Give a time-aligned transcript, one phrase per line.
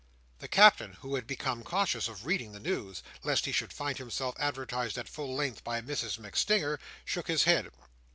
[0.39, 4.33] The Captain, who had become cautious of reading the news, lest he should find himself
[4.39, 7.71] advertised at full length by Mrs MacStinger, shook his head.